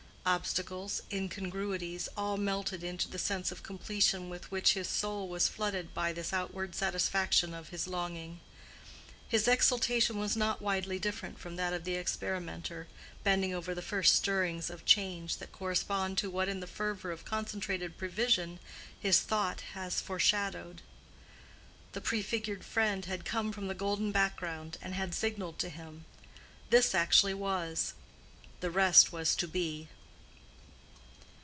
Obstacles, 0.23 1.01
incongruities, 1.11 2.07
all 2.15 2.37
melted 2.37 2.83
into 2.83 3.09
the 3.09 3.17
sense 3.17 3.51
of 3.51 3.63
completion 3.63 4.29
with 4.29 4.51
which 4.51 4.73
his 4.73 4.87
soul 4.87 5.27
was 5.27 5.47
flooded 5.47 5.95
by 5.95 6.13
this 6.13 6.31
outward 6.31 6.75
satisfaction 6.75 7.55
of 7.55 7.69
his 7.69 7.87
longing. 7.87 8.39
His 9.27 9.47
exultation 9.47 10.19
was 10.19 10.37
not 10.37 10.61
widely 10.61 10.99
different 10.99 11.39
from 11.39 11.55
that 11.55 11.73
of 11.73 11.85
the 11.85 11.95
experimenter, 11.95 12.87
bending 13.23 13.51
over 13.51 13.73
the 13.73 13.81
first 13.81 14.15
stirrings 14.15 14.69
of 14.69 14.85
change 14.85 15.37
that 15.37 15.51
correspond 15.51 16.19
to 16.19 16.29
what 16.29 16.47
in 16.47 16.59
the 16.59 16.67
fervor 16.67 17.09
of 17.11 17.25
concentrated 17.25 17.97
prevision 17.97 18.59
his 18.99 19.21
thought 19.21 19.61
has 19.73 19.99
foreshadowed. 19.99 20.83
The 21.93 21.99
prefigured 21.99 22.63
friend 22.63 23.05
had 23.05 23.25
come 23.25 23.51
from 23.51 23.67
the 23.67 23.73
golden 23.73 24.11
background, 24.11 24.77
and 24.83 24.93
had 24.93 25.15
signaled 25.15 25.57
to 25.59 25.69
him: 25.69 26.05
this 26.69 26.93
actually 26.93 27.33
was: 27.33 27.95
the 28.59 28.69
rest 28.69 29.11
was 29.11 29.35
to 29.37 29.47
be. 29.47 29.87